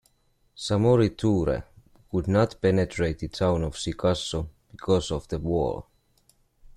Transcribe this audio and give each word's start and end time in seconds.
Samori 0.57 1.11
Toure 1.15 1.65
could 2.09 2.27
not 2.27 2.59
penetrate 2.59 3.19
the 3.19 3.27
town 3.27 3.63
of 3.63 3.75
Sikasso 3.75 4.47
because 4.71 5.11
of 5.11 5.27
the 5.27 5.37
wall. 5.37 5.85